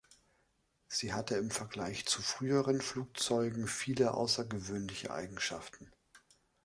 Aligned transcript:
Sie 0.87 1.13
hatte 1.13 1.35
im 1.35 1.51
Vergleich 1.51 2.07
zu 2.07 2.23
früheren 2.23 2.81
Flugzeugen 2.81 3.67
viele 3.67 4.15
außergewöhnliche 4.15 5.13
Eigenschaften. 5.13 5.91